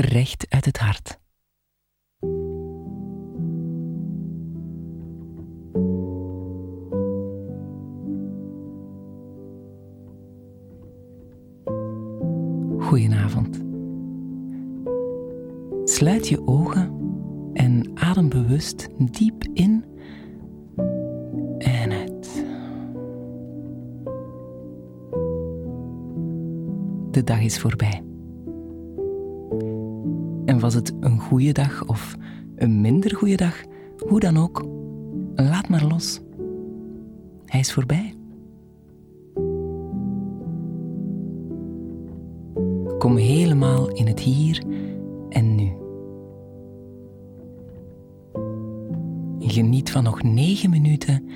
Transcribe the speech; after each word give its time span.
recht 0.00 0.46
uit 0.48 0.64
het 0.64 0.78
hart. 0.78 1.18
Goedenavond. 12.78 13.64
Sluit 15.84 16.28
je 16.28 16.46
ogen 16.46 16.92
en 17.52 17.90
adem 17.94 18.28
bewust 18.28 18.88
diep 18.98 19.44
in 19.52 19.84
en 21.58 21.92
uit. 21.92 22.44
De 27.10 27.24
dag 27.24 27.40
is 27.40 27.58
voorbij. 27.58 28.07
En 30.58 30.64
was 30.64 30.74
het 30.74 30.92
een 31.00 31.20
goede 31.20 31.52
dag 31.52 31.84
of 31.86 32.16
een 32.56 32.80
minder 32.80 33.16
goede 33.16 33.36
dag, 33.36 33.64
hoe 33.98 34.20
dan 34.20 34.36
ook, 34.36 34.64
laat 35.34 35.68
maar 35.68 35.84
los. 35.84 36.20
Hij 37.44 37.60
is 37.60 37.72
voorbij. 37.72 38.14
Kom 42.98 43.16
helemaal 43.16 43.90
in 43.90 44.06
het 44.06 44.20
hier 44.20 44.62
en 45.28 45.54
nu. 45.54 45.72
Geniet 49.38 49.90
van 49.90 50.02
nog 50.02 50.22
negen 50.22 50.70
minuten 50.70 51.28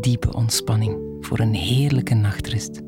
diepe 0.00 0.34
ontspanning 0.34 0.98
voor 1.20 1.38
een 1.38 1.54
heerlijke 1.54 2.14
nachtrust. 2.14 2.85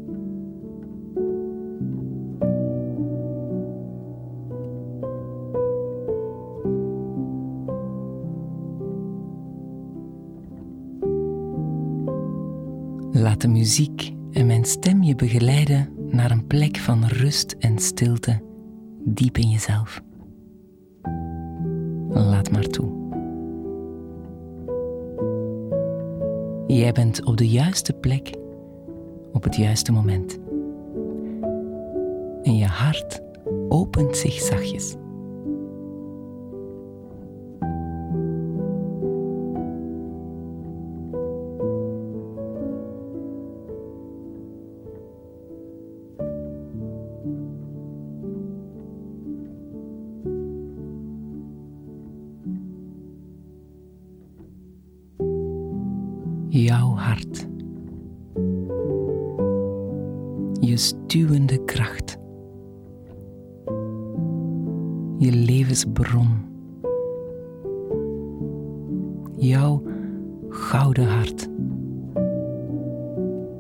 Laat 13.39 13.51
de 13.51 13.59
muziek 13.59 14.13
en 14.33 14.47
mijn 14.47 14.65
stem 14.65 15.03
je 15.03 15.15
begeleiden 15.15 15.89
naar 16.11 16.31
een 16.31 16.47
plek 16.47 16.77
van 16.77 17.05
rust 17.05 17.57
en 17.59 17.79
stilte 17.79 18.41
diep 19.05 19.39
in 19.39 19.49
jezelf. 19.49 20.03
Laat 22.09 22.51
maar 22.51 22.67
toe. 22.67 22.89
Jij 26.67 26.93
bent 26.93 27.25
op 27.25 27.37
de 27.37 27.49
juiste 27.49 27.93
plek 27.93 28.37
op 29.33 29.43
het 29.43 29.57
juiste 29.57 29.93
moment. 29.93 30.39
En 32.43 32.57
je 32.57 32.67
hart 32.67 33.21
opent 33.69 34.17
zich 34.17 34.33
zachtjes. 34.33 34.95
Jouw 56.63 56.95
hart. 56.95 57.49
Je 60.61 60.77
stuwende 60.77 61.65
kracht. 61.65 62.19
Je 65.17 65.33
levensbron. 65.33 66.29
Jouw 69.37 69.83
gouden 70.49 71.07
hart. 71.07 71.49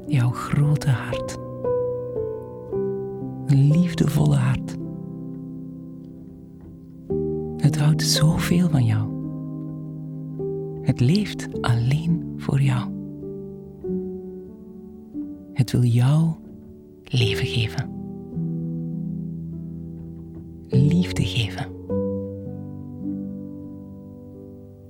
Jouw 0.06 0.30
grote 0.30 0.90
hart. 0.90 1.38
Een 3.46 3.70
liefdevolle 3.70 4.36
hart. 4.36 4.76
Het 7.56 7.78
houdt 7.78 8.02
zoveel 8.02 8.68
van 8.68 8.84
jou. 8.84 9.17
Het 10.88 11.00
leeft 11.00 11.48
alleen 11.60 12.34
voor 12.36 12.60
jou. 12.60 12.90
Het 15.52 15.72
wil 15.72 15.82
jou 15.82 16.30
leven 17.04 17.46
geven. 17.46 17.90
Liefde 20.68 21.24
geven. 21.24 21.66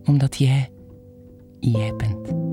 Omdat 0.04 0.36
jij 0.36 0.70
jij 1.60 1.94
bent. 1.96 2.47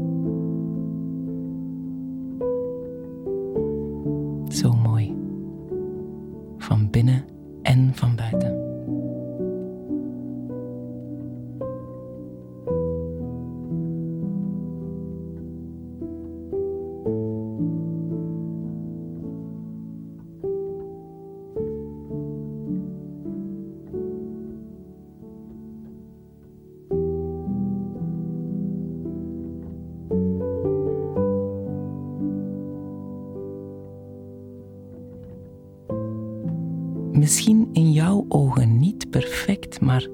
Misschien 37.16 37.70
in 37.74 37.92
jouw 37.92 38.26
ogen 38.30 38.80
niet 38.80 39.10
perfect, 39.10 39.82
maar 39.82 40.08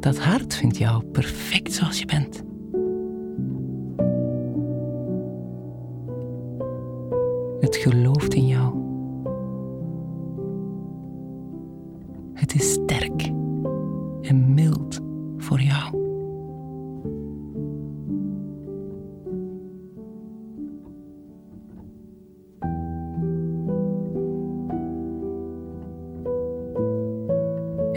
dat 0.00 0.18
hart 0.18 0.54
vindt 0.54 0.78
jou 0.78 1.04
perfect 1.04 1.72
zoals 1.72 1.98
je 1.98 2.06
bent. 2.06 2.42
Het 7.60 7.76
gelooft 7.76 8.34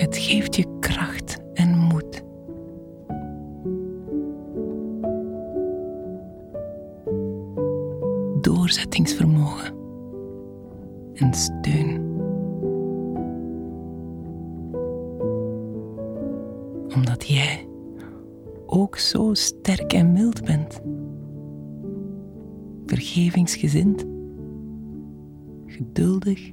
Het 0.01 0.17
geeft 0.17 0.55
je 0.55 0.77
kracht 0.79 1.39
en 1.53 1.77
moed. 1.77 2.23
Doorzettingsvermogen 8.41 9.73
en 11.13 11.33
steun. 11.33 12.01
Omdat 16.95 17.27
jij 17.27 17.67
ook 18.65 18.97
zo 18.97 19.33
sterk 19.33 19.93
en 19.93 20.11
mild 20.11 20.45
bent. 20.45 20.81
Vergevingsgezind, 22.85 24.05
geduldig 25.65 26.51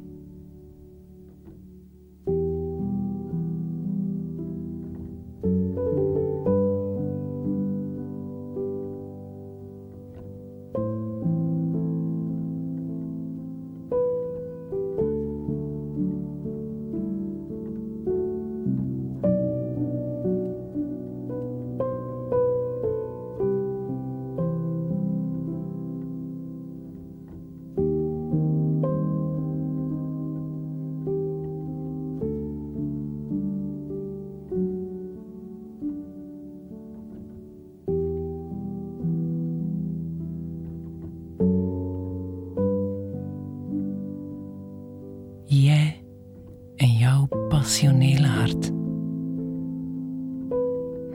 rationele 47.79 48.27
hart. 48.27 48.67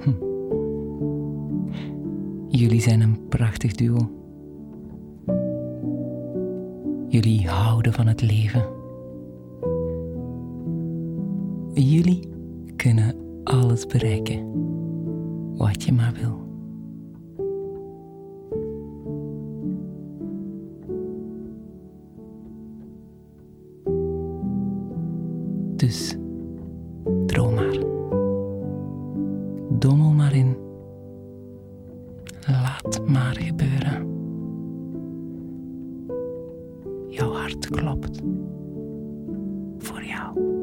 Hm. 0.04 0.14
Jullie 2.48 2.82
zijn 2.82 3.02
een 3.02 3.28
prachtig 3.30 3.72
duo. 3.72 4.12
Jullie 7.08 7.48
houden 7.48 7.94
van 7.94 8.08
het 8.08 8.22
leven. 8.22 8.66
Jullie 11.74 12.30
kunnen 12.76 13.16
alles 13.44 13.86
bereiken 13.86 14.52
wat 15.58 15.84
je 15.84 15.92
maar 15.92 16.14
wil. 16.14 16.42
Dus 25.76 26.16
Voor 40.32 40.63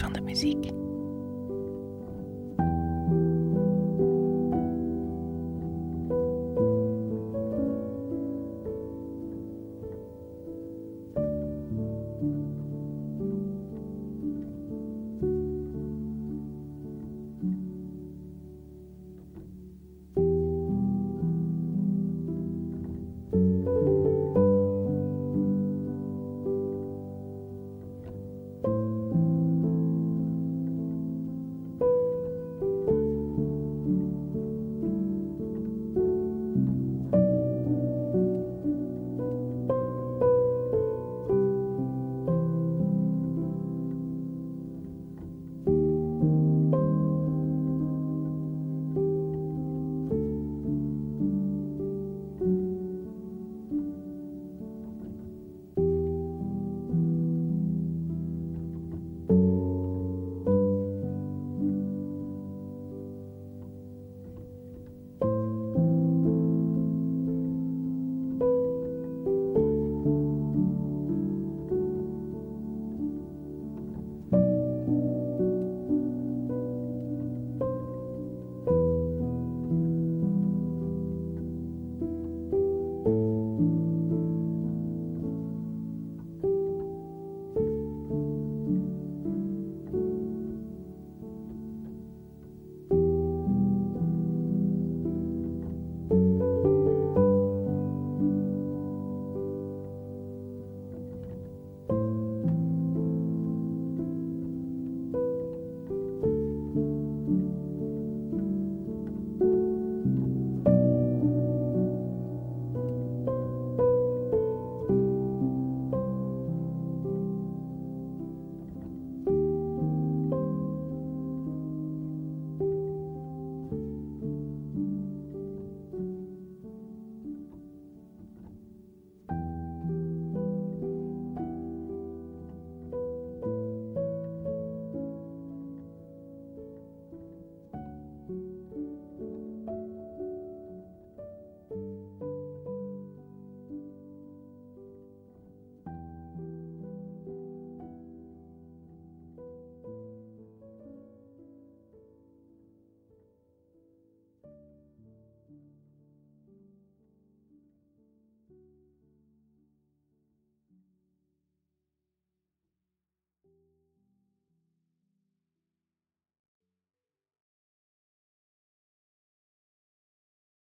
van 0.00 0.12
de 0.12 0.20
muziek. 0.20 0.79